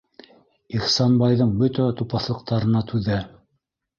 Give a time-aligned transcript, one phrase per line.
[0.77, 3.21] Ихсанбайҙың бөтә тупаҫлыҡтарына түҙә.